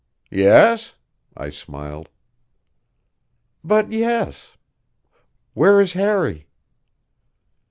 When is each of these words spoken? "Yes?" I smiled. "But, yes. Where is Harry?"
"Yes?" 0.31 0.95
I 1.37 1.51
smiled. 1.51 2.09
"But, 3.63 3.91
yes. 3.91 4.53
Where 5.53 5.79
is 5.79 5.93
Harry?" 5.93 6.47